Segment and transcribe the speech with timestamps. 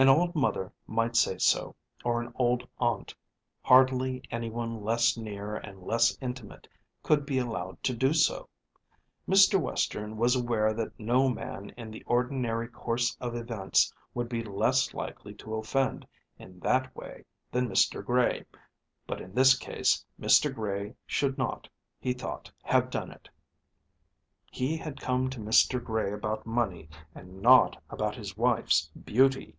[0.00, 1.74] An old mother might say so,
[2.04, 3.12] or an old aunt;
[3.62, 6.68] hardly any one less near and less intimate
[7.02, 8.48] could be allowed to do so.
[9.28, 9.60] Mr.
[9.60, 14.94] Western was aware that no man in the ordinary course of events would be less
[14.94, 16.06] likely to offend
[16.38, 18.04] in that way than Mr.
[18.04, 18.44] Gray.
[19.04, 20.54] But in this case Mr.
[20.54, 21.68] Gray should not,
[21.98, 23.28] he thought, have done it.
[24.48, 25.82] He had come to Mr.
[25.82, 29.56] Gray about money and not about his wife's beauty.